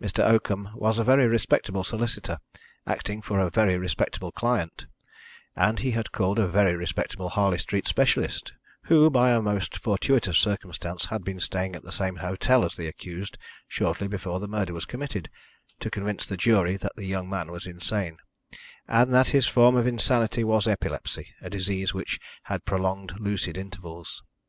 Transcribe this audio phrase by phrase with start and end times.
[0.00, 0.22] Mr.
[0.22, 2.38] Oakham was a very respectable solicitor,
[2.86, 4.86] acting for a very respectable client,
[5.56, 8.52] and he had called a very respectable Harley Street specialist
[8.82, 12.86] who, by a most fortuitous circumstance, had been staying at the same hotel as the
[12.86, 15.28] accused shortly before the murder was committed
[15.80, 18.18] to convince the jury that the young man was insane,
[18.86, 24.22] and that his form of insanity was epilepsy, a disease which had prolonged lucid intervals.